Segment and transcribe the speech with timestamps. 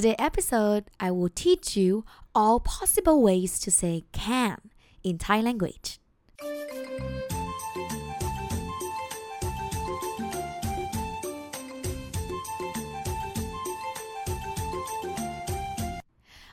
[0.00, 4.70] Today episode I will teach you all possible ways to say can
[5.04, 6.00] in Thai language.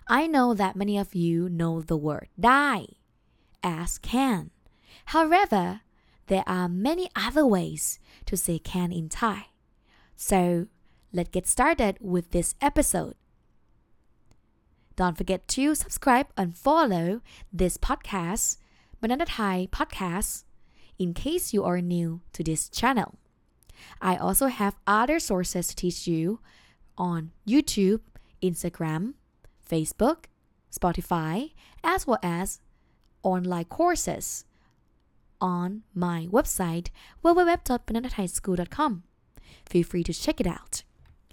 [0.09, 2.87] I know that many of you know the word die
[3.63, 4.51] as can.
[5.05, 5.79] However,
[6.25, 9.45] there are many other ways to say can in Thai.
[10.17, 10.67] So,
[11.13, 13.15] let's get started with this episode.
[14.97, 17.21] Don't forget to subscribe and follow
[17.53, 18.57] this podcast,
[18.99, 20.43] Banana Thai Podcast,
[20.97, 23.13] in case you are new to this channel.
[24.01, 26.39] I also have other sources to teach you
[26.97, 28.01] on YouTube,
[28.41, 29.13] Instagram,
[29.69, 30.25] Facebook,
[30.71, 31.51] Spotify,
[31.83, 32.59] as well as
[33.21, 34.45] online courses
[35.39, 36.87] on my website
[37.23, 39.03] www.bananathaischool.com.
[39.69, 40.81] Feel free to check it out.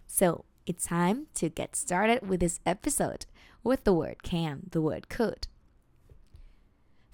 [0.06, 3.24] So, it's time to get started with this episode
[3.63, 5.48] with the word can, the word could.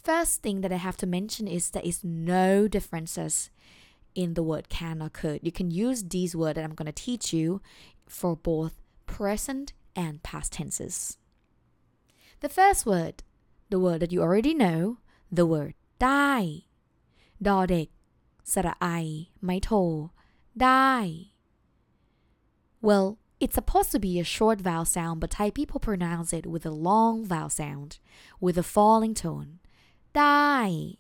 [0.04, 3.50] First thing that I have to mention is there is no differences
[4.14, 5.40] in the word can or could.
[5.42, 7.62] You can use these words that I'm going to teach you
[8.08, 8.76] for both
[9.08, 11.18] present and past tenses.
[12.42, 13.24] The first word,
[13.70, 14.98] the word that you already know,
[15.32, 16.34] the word ได้
[17.48, 17.88] ดอเด็ก
[18.52, 18.88] สระไอ
[19.44, 19.70] ไม้โท
[20.62, 20.92] ได้
[22.88, 23.08] Well,
[23.41, 26.71] it's supposed to be a short vowel sound, but Thai people pronounce it with a
[26.71, 27.99] long vowel sound,
[28.39, 29.61] with a falling tone.
[30.13, 30.97] Die.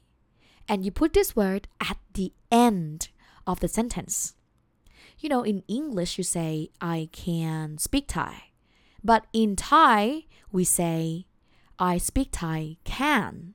[0.66, 3.10] And you put this word at the end
[3.46, 4.34] of the sentence.
[5.18, 8.44] You know, in English, you say, I can speak Thai.
[9.04, 11.26] But in Thai, we say,
[11.78, 13.52] I speak Thai can.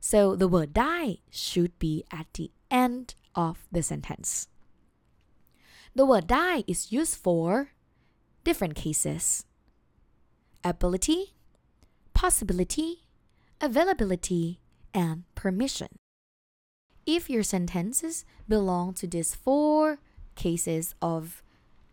[0.00, 4.48] So the word die should be at the end of the sentence.
[5.94, 7.70] The word die is used for
[8.44, 9.44] different cases
[10.64, 11.34] ability,
[12.14, 13.04] possibility,
[13.60, 14.60] availability,
[14.92, 15.88] and permission.
[17.06, 19.98] If your sentences belong to these four
[20.34, 21.42] cases of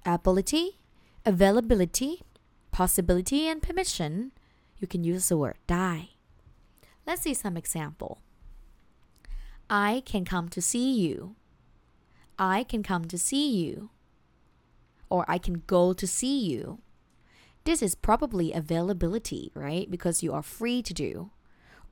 [0.05, 0.79] ability,
[1.25, 2.23] availability,
[2.71, 4.31] possibility, and permission,
[4.77, 6.09] you can use the word die.
[7.07, 8.19] Let's see some example.
[9.69, 11.35] I can come to see you.
[12.37, 13.89] I can come to see you
[15.14, 16.80] Or I can go to see you.
[17.64, 19.90] This is probably availability, right?
[19.90, 21.30] Because you are free to do.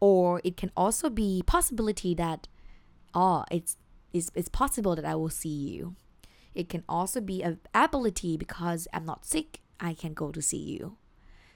[0.00, 2.48] Or it can also be possibility that
[3.14, 3.76] oh, it's
[4.12, 5.96] it's, it's possible that I will see you.
[6.54, 10.58] It can also be a ability because I'm not sick, I can go to see
[10.58, 10.96] you.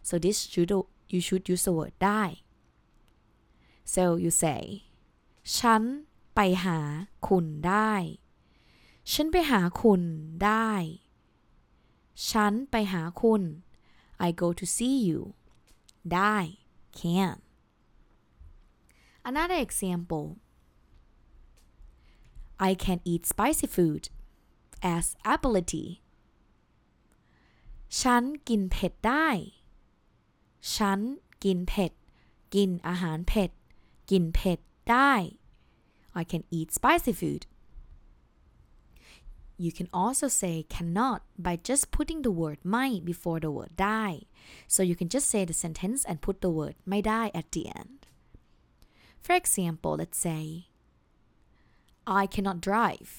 [0.02, 0.70] So this should
[1.08, 2.22] you should use the word ได้
[3.94, 4.62] so you say
[5.56, 5.82] ฉัน
[6.34, 6.78] ไปหา
[7.28, 7.92] คุณได้
[9.12, 10.02] ฉันไปหาคุณ
[10.44, 10.70] ได้
[12.29, 13.43] ฉันไปหาคุณ
[14.27, 15.19] I go to see you
[16.13, 16.37] ได้
[16.99, 17.37] can
[19.29, 20.25] Another example
[22.69, 24.03] I can eat spicy food
[24.95, 25.87] as ability
[28.01, 29.27] ฉันกินเผ็ดได้
[30.75, 30.99] ฉัน
[31.43, 31.91] กินเผ็ด
[32.55, 33.51] กินอาหารเผ็ด
[34.11, 34.59] กินเผ็ด
[34.91, 35.13] ได้
[36.21, 37.41] I can eat spicy food
[39.64, 44.04] You can also say cannot by just putting the word ไม่ before the word ได้
[44.74, 47.98] so you can just say the sentence and put the word ไม่ได้ at the end
[49.24, 50.42] For example let's say
[52.20, 53.10] I cannot drive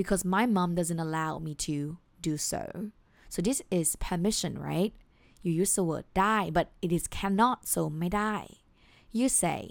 [0.00, 1.76] because my mom doesn't allow me to
[2.28, 2.62] do so
[3.32, 4.92] so this is permission right
[5.44, 8.34] you use the word ได้ but it is cannot so ไม่ได้
[9.18, 9.62] you say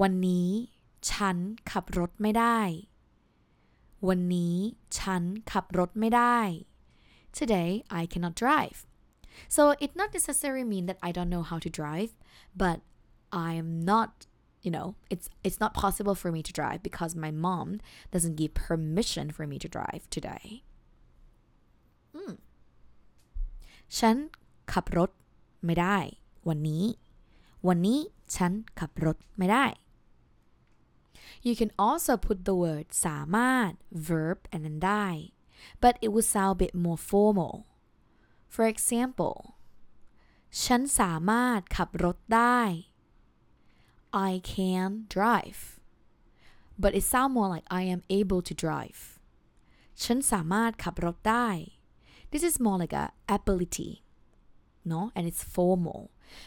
[0.00, 0.48] วันนี้
[1.10, 1.36] ฉัน
[1.70, 2.60] ขับรถไม่ได้
[4.08, 4.56] วันนี้
[4.98, 5.22] ฉัน
[5.52, 6.38] ขับรถไม่ได้
[7.38, 8.78] today I cannot drive
[9.56, 12.10] so it not necessarily mean that I don't know how to drive
[12.62, 12.78] but
[13.48, 14.10] I am not
[14.64, 17.68] you know it's it's not possible for me to drive because my mom
[18.14, 20.46] doesn't give permission for me to drive today
[23.98, 24.16] ฉัน
[24.72, 25.10] ขับรถ
[25.64, 25.98] ไม่ได้
[26.48, 26.84] วันนี้
[27.68, 27.98] วันนี้
[28.36, 29.64] ฉันขับรถไม่ได้
[31.46, 33.70] You can also put the word สามารถ
[34.08, 35.06] verb and then ได้
[35.82, 37.54] but it would sound a bit more formal
[38.54, 39.36] For example
[40.64, 42.60] ฉันสามารถขับรถได้
[44.28, 45.60] I can drive
[46.82, 49.00] but it sound more like I am able to drive
[50.04, 51.48] ฉันสามารถขับรถได้
[52.32, 53.06] This is more like a
[53.38, 53.92] ability
[54.92, 56.00] no and it's formal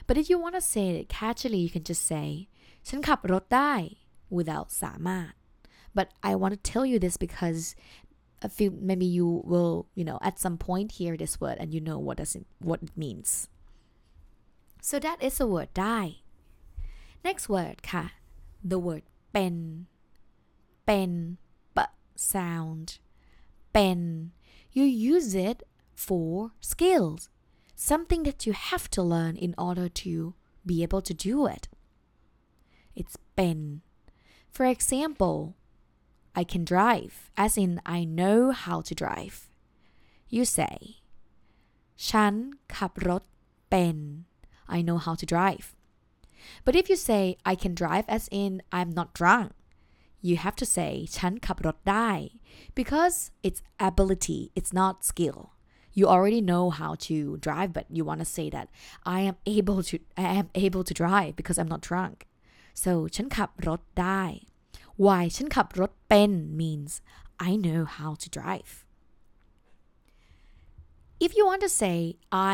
[0.07, 2.27] but if you want to say it casually you can just say
[2.87, 3.73] ฉันขับรถได้
[4.37, 5.31] without สามารถ
[5.97, 7.61] but I want to tell you this because
[8.41, 11.81] a few maybe you will you know at some point hear this word and you
[11.87, 13.29] know what does it what it means
[14.81, 15.99] so that is the word ได้
[17.27, 18.05] next word ค่ะ
[18.71, 19.03] the word
[19.33, 19.55] เป็น
[20.85, 21.11] เป็น
[21.77, 21.91] but
[22.33, 22.87] sound
[23.73, 23.99] เป็น
[24.75, 25.59] you use it
[26.05, 26.31] for
[26.71, 27.21] skills
[27.89, 30.13] something that you have to learn in order to
[30.69, 31.63] be able to do it
[32.99, 33.59] it's เป็น
[34.55, 35.37] for example
[36.35, 39.37] I can drive as in I know how to drive
[40.35, 40.77] you say
[42.07, 42.33] ฉัน
[42.75, 43.23] ขับรถ
[43.69, 43.97] เป็น
[44.75, 45.65] I know how to drive
[46.65, 49.49] but if you say I can drive as in I'm not drunk
[50.27, 52.11] you have to say ฉันขับรถได้
[52.79, 53.17] because
[53.47, 55.39] it's ability it's not skill
[55.97, 57.15] you already know how to
[57.47, 58.67] drive but you want to say that
[59.17, 62.17] I am able to I am able to drive because I'm not drunk
[62.82, 64.22] So ฉันขับรถได้
[65.04, 66.92] why ฉันขับรถเป็น means
[67.48, 68.72] I know how to drive
[71.26, 71.96] if you want to say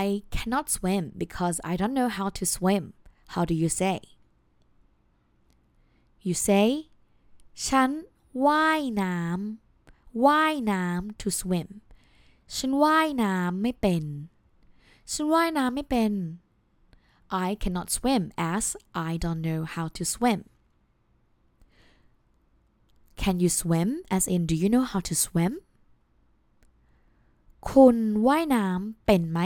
[0.00, 0.04] I
[0.36, 2.84] cannot swim because I don't know how to swim
[3.32, 3.98] how do you say
[6.26, 6.66] you say
[7.66, 7.90] ฉัน
[8.46, 11.68] ว่ายน้ำว่ายน้ำ to swim
[12.56, 14.04] ฉันว่ายน้ำไม่เป็น
[15.12, 16.12] ฉันว่ายน้ำไม่เป็น
[17.31, 20.39] I cannot swim as I don't know how to swim
[23.17, 25.53] Can you swim as in do you know how to swim
[27.69, 27.97] คุณ
[28.27, 29.39] ว่ายน้ำเป็นไหม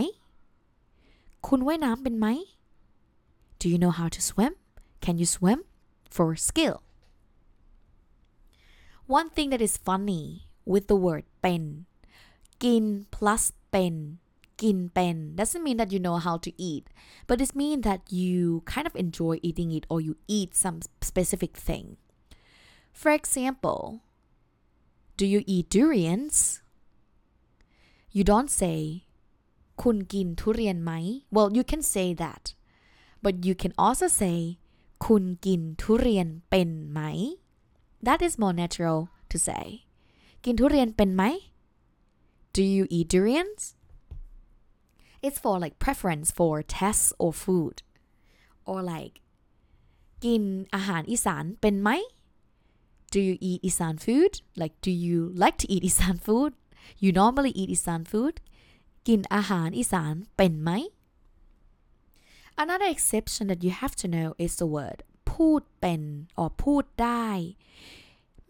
[1.47, 2.27] คุณว่ายน้ำเป็นไหม
[3.59, 4.53] Do you know how to swim
[5.05, 5.59] Can you swim
[6.15, 6.77] for skill
[9.17, 10.23] One thing that is funny
[10.71, 11.63] with the word เป็น
[12.63, 12.85] กิน
[13.15, 13.95] plus เป็น
[14.61, 16.85] กินเป็น doesn't mean that you know how to eat
[17.27, 18.37] but it means that you
[18.73, 20.77] kind of enjoy eating it or you eat some
[21.09, 21.85] specific thing
[23.01, 23.81] for example
[25.19, 26.37] do you eat durians
[28.15, 28.79] you don't say
[29.83, 30.91] คุณกินทุเรียนไหม
[31.35, 32.43] well you can say that
[33.23, 34.37] but you can also say
[35.05, 36.99] คุณกินทุเรียนเป็นไหม
[38.05, 38.99] that is more natural
[39.31, 39.65] to say
[40.45, 41.23] กินทุเรียนเป็นไหม
[42.55, 43.61] do you eat durians
[45.25, 47.75] it's for like preference for tests or food
[48.69, 49.15] or like
[50.23, 50.43] กิน
[50.75, 51.89] อาหารอีสานเป็นไหม
[53.13, 56.51] do you eat Isan food like do you like to eat Isan food
[57.03, 58.35] you normally eat Isan food
[59.07, 60.71] กินอาหารอีสานเป็นไหม
[62.63, 64.99] Another exception that you have to know is the word
[65.31, 66.01] พูดเป็น
[66.41, 67.27] or พูดได้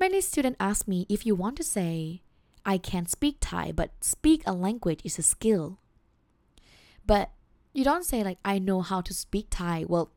[0.01, 1.93] Many students ask me if you want to say
[2.73, 5.65] I can't speak Thai but speak a language is a skill
[7.11, 7.25] but
[7.77, 10.07] you don't say like I know how to speak Thai well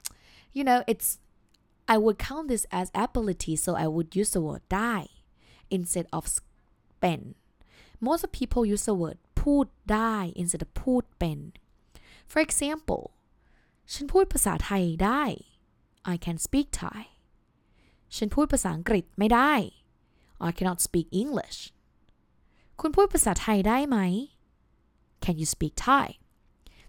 [0.56, 1.09] you know it's
[1.94, 4.94] I would count this as ability so I would use the word ได้
[5.76, 6.25] instead of
[7.00, 7.21] เป็น
[8.09, 11.38] most people use the word พูดได้ instead of พูดเป็น
[12.31, 13.05] for example
[13.93, 15.23] ฉันพูดภาษาไทยได้
[16.12, 17.00] I can speak Thai
[18.17, 19.53] ฉันพูดภาษาอังกฤษไม่ได้
[20.49, 21.59] I cannot speak English
[22.81, 23.99] คุณพูดภาษาไทยได้ไหม
[25.25, 26.06] Can you speak Thai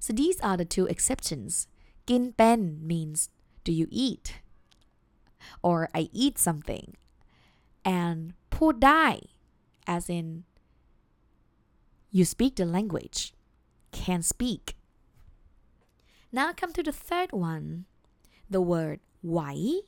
[0.01, 1.69] So these are the two exceptions.
[2.07, 3.29] Gin pen means
[3.63, 4.41] do you eat?
[5.63, 6.97] Or I eat something.
[7.85, 9.21] And po dai,
[9.87, 10.45] as in
[12.11, 13.35] you speak the language,
[13.93, 14.75] can speak.
[16.33, 17.85] Now come to the third one,
[18.49, 19.85] the word wai.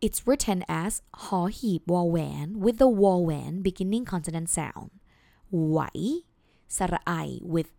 [0.00, 4.90] It's written as ho hi wall wen with the wall wen beginning consonant sound.
[5.50, 6.22] Wai,
[6.68, 7.72] sarai with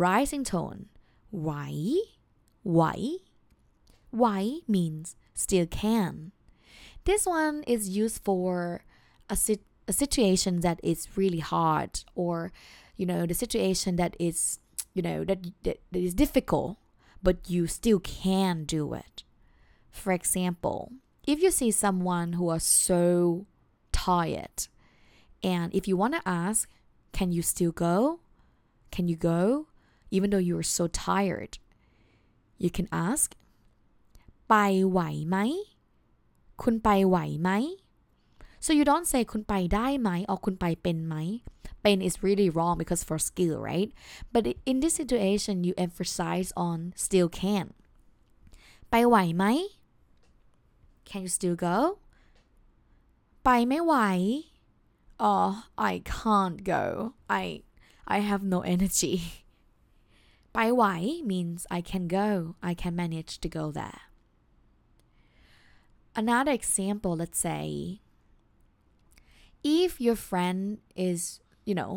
[0.00, 0.86] rising tone.
[1.30, 2.00] Why?
[2.62, 3.18] Why?
[4.10, 6.32] Why means still can.
[7.04, 8.82] This one is used for
[9.28, 12.50] a, sit- a situation that is really hard or,
[12.96, 14.58] you know, the situation that is,
[14.94, 16.78] you know, that, that, that is difficult,
[17.22, 19.22] but you still can do it.
[19.90, 20.92] For example,
[21.26, 23.46] if you see someone who are so
[23.92, 24.68] tired
[25.42, 26.68] and if you want to ask,
[27.12, 28.20] can you still go?
[28.90, 29.66] Can you go?
[30.15, 31.53] Even though you are so tired,
[32.57, 33.29] you can ask,
[34.49, 34.55] ไป
[34.89, 35.37] ไหวไหม
[36.61, 37.49] คุณไปไหวไหม
[38.65, 41.15] so you don't say คุณไปได้ไหม or คุณไปเป็นไหม
[41.81, 43.89] เป็น is really wrong because for skill right
[44.33, 47.67] but in this situation you emphasize on still can
[48.89, 49.45] ไปไหวไหม
[51.09, 51.77] can you still go
[53.43, 53.95] ไปไม่ไหว
[55.29, 55.51] oh
[55.91, 56.83] I can't go
[57.41, 57.43] I
[58.15, 59.15] I have no energy
[60.53, 60.83] ไปไหว
[61.31, 62.29] means I can go
[62.69, 64.01] I can manage to go there
[66.17, 67.99] Another example, let's say,
[69.65, 71.19] if your friend is
[71.69, 71.93] you know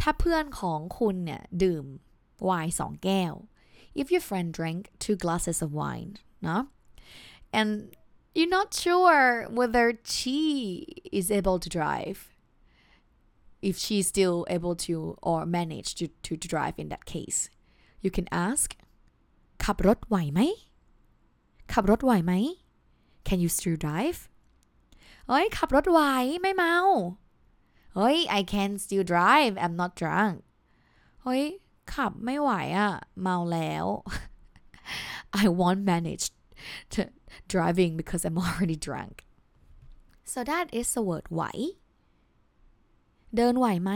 [0.00, 1.84] ถ้าเพื่อนของคุณเนี่ยดื่ม
[2.44, 3.34] ไวน์สองแก้ว
[4.00, 6.12] if your friend drank two glasses of wine
[6.44, 6.62] เนาะ
[7.58, 7.70] and
[8.36, 9.22] you're not sure
[9.58, 9.86] whether
[10.16, 10.40] she
[11.18, 12.18] is able to drive
[13.68, 17.38] if she's still able to or manage to, to, to drive in that case
[18.04, 18.68] you can ask
[19.64, 20.40] ขับรถไหวไหม
[21.72, 22.32] ขับรถไหวไหม
[23.28, 24.18] can you still drive
[25.28, 26.00] เฮ้ย ขับรถไหว
[26.40, 26.78] ไม่เมา
[27.94, 30.36] เฮ้ย I can still drive I'm not drunk
[31.22, 31.44] เฮ้ย
[31.94, 33.86] ขับไม่ไหวอะเมาแล้ว
[35.42, 36.24] I won't manage
[36.92, 37.00] to
[37.52, 39.14] driving because I'm already drunk
[40.32, 41.42] so that is the word ไหว
[43.36, 43.90] เดินไหวไหม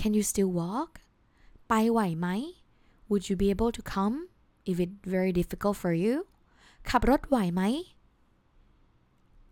[0.00, 0.92] Can you still walk
[1.68, 2.28] ไปไหวไหม
[3.08, 4.16] Would you be able to come
[4.70, 6.14] if it very difficult for you
[6.88, 7.62] ขับรถไหวไหม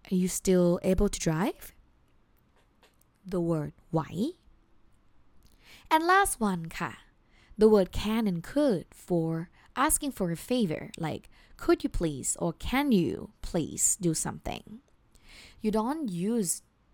[0.08, 1.64] Are you still able to drive
[3.32, 4.00] the word ไหว
[5.92, 6.92] and last one ค่ะ
[7.60, 9.30] the word can and could for
[9.86, 11.24] asking for a favor like
[11.62, 13.12] could you please or can you
[13.48, 14.64] please do something
[15.62, 16.02] you don't
[16.32, 16.50] use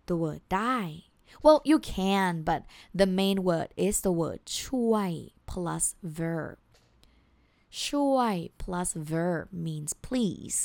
[0.09, 0.79] the word ได้
[1.43, 2.61] well you can but
[2.93, 5.11] the main word is the word ช่วย
[5.51, 5.85] plus
[6.19, 6.57] verb
[7.83, 10.57] ช่วย plus verb means please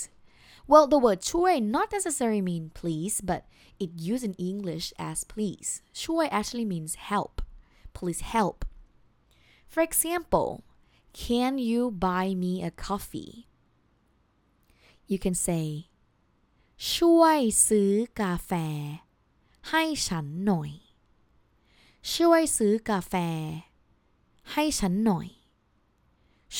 [0.70, 3.42] well the word ช่วย not necessarily mean please but
[3.84, 5.68] it used in English as please
[6.02, 7.34] ช่วย actually means help
[7.98, 8.58] please help
[9.72, 10.48] for example
[11.24, 13.34] can you buy me a coffee
[15.10, 15.64] you can say
[16.92, 18.50] ช่วยซื้อกาแฟ
[19.69, 20.71] ให้ฉันหน่อย
[22.13, 23.13] ช่วยซื้อกาแฟ
[24.51, 25.27] ให้ฉันหน่อย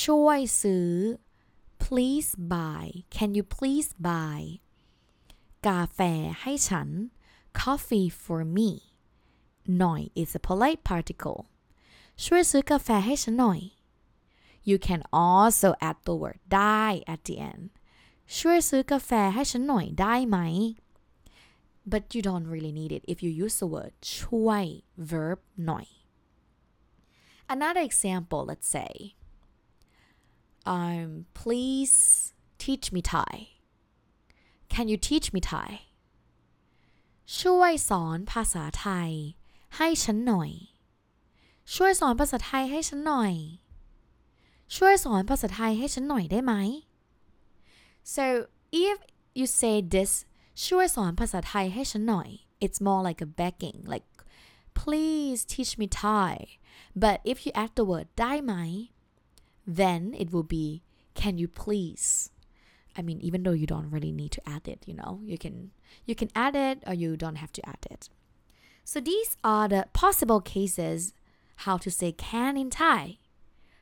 [0.01, 0.89] ช่วยซื้อ
[1.83, 4.41] please buy can you please buy
[5.67, 5.99] กาแฟ
[6.41, 6.89] ให้ฉัน
[7.61, 8.69] coffee for me
[9.79, 11.41] หน่อย is a polite particle
[12.25, 13.61] ช่วยซื้อกาแฟให้ฉันหน่อย
[14.69, 17.63] you can also add the word ได้ at the end
[18.37, 20.37] ช่วยซื้อกาแฟให้ฉันหน่อยได้ไหม
[21.92, 24.64] but you don't really need it if you use the word ช่วย
[25.10, 25.86] verb หน่อย
[27.54, 28.92] another example let's say
[30.74, 31.08] um
[31.40, 31.96] please
[32.64, 33.34] teach me Thai
[34.74, 35.70] can you teach me Thai
[37.40, 39.10] ช่วยสอนภาษาไทย
[39.76, 40.50] ให้ฉันหน่อย
[41.74, 43.34] ช่วยสอนภาษาไทยให้ฉันหน่อย
[44.76, 46.54] ช่วยสอนภาษาไทยให้ฉันหน่อยได้ไหม
[48.14, 48.24] so
[48.86, 48.96] if
[49.38, 50.12] you say this
[50.66, 52.28] ช่วยสอนภาษาไทยให้ฉันหน่อย
[52.64, 54.06] it's more like a begging like
[54.80, 56.34] please teach me Thai
[57.02, 58.54] but if you add the word ได้ไหม
[59.80, 60.66] then it will be
[61.20, 62.06] can you please
[62.98, 65.56] I mean even though you don't really need to add it you know you can
[66.08, 68.02] you can add it or you don't have to add it
[68.90, 71.00] so these are the possible cases
[71.64, 73.02] how to say can in Thai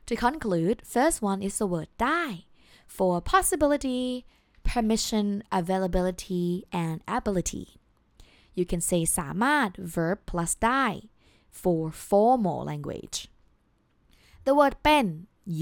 [0.07, 2.23] to conclude first one is the word ได้
[2.95, 4.03] for possibility
[4.69, 5.27] permission
[5.59, 6.47] availability
[6.83, 7.65] and ability
[8.57, 10.85] you can say สามารถ verb plus ได้
[11.61, 13.17] for formal language
[14.45, 15.05] the word เป็น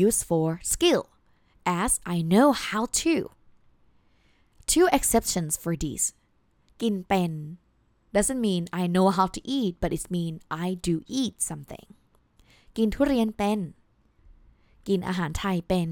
[0.06, 1.04] used for skill
[1.84, 3.16] as I know how to
[4.72, 6.06] two exceptions for these
[6.82, 7.32] กินเป็น
[8.16, 10.34] doesn't mean I know how to eat but it mean
[10.66, 11.88] I do eat something
[12.78, 13.60] กินทุเรียนเป็น
[14.88, 15.90] กินอาหารไทยเป็น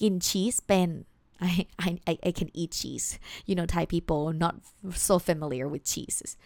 [0.00, 0.90] กินชีสเป็น
[1.41, 3.19] I, I, I can eat cheese.
[3.45, 4.57] You know, Thai people are not
[4.93, 6.37] so familiar with cheeses.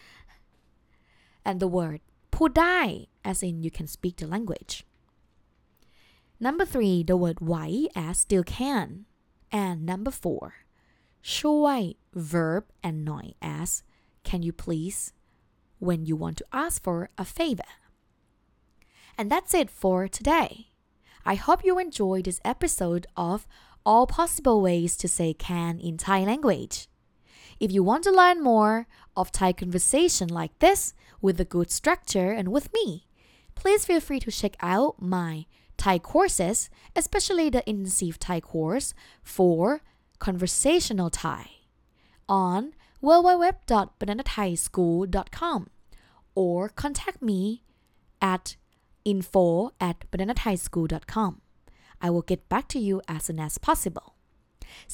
[1.46, 4.86] And the word pudai, as in you can speak the language.
[6.39, 9.05] Number three, the word why as still can.
[9.51, 10.53] And number four,
[11.24, 13.84] shuai, verb annoy as
[14.24, 15.13] can you please
[15.79, 17.63] when you want to ask for a favor.
[19.17, 20.67] And that's it for today.
[21.25, 23.46] I hope you enjoyed this episode of
[23.86, 26.88] all possible ways to say can in Thai language.
[27.59, 32.31] If you want to learn more of Thai conversation like this with a good structure
[32.31, 33.07] and with me,
[33.55, 35.45] please feel free to check out my
[35.77, 38.93] Thai courses, especially the intensive Thai course
[39.24, 39.81] for
[40.19, 41.50] conversational Thai
[42.27, 45.69] on www.bananathaischool.com
[46.36, 47.63] or contact me
[48.21, 48.57] at
[49.05, 51.41] info at bananathaischool.com.
[52.04, 54.08] I will get back to you as soon as possible.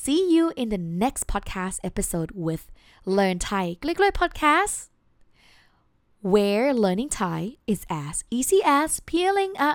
[0.05, 2.63] See you in the next podcast episode with
[3.17, 4.77] Learn Thai กล้วยๆ podcast
[6.33, 7.41] where learning Thai
[7.73, 9.71] is as easy as peeling a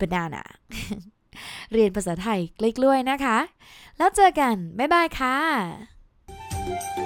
[0.00, 0.44] banana
[1.72, 3.38] เรียนภาษาไทยกล้วยๆนะคะ
[3.98, 7.01] แล้วเจอกัน บ๊ายบายค่ะ